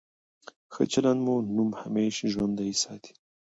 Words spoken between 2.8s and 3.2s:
ساتي.